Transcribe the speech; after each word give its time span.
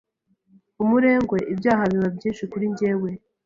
umurengwe 0.83 1.37
ibyaha 1.53 1.83
biba 1.91 2.07
byinshi 2.17 2.43
kuri 2.51 2.65
njyewe 2.71 3.09